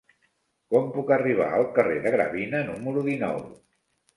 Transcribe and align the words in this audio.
Com 0.73 0.87
puc 0.95 1.13
arribar 1.17 1.51
al 1.57 1.67
carrer 1.77 1.99
de 2.07 2.15
Gravina 2.17 2.63
número 2.73 3.05
dinou? 3.11 3.41